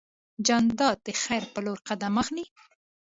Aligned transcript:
جانداد 0.45 0.97
د 1.07 1.09
خیر 1.23 1.43
په 1.53 1.59
لور 1.65 1.79
قدم 1.87 2.13
اخلي. 2.21 2.45